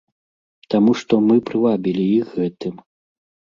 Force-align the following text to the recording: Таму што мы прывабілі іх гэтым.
Таму 0.73 0.91
што 1.01 1.19
мы 1.27 1.35
прывабілі 1.51 2.09
іх 2.19 2.27
гэтым. 2.41 2.75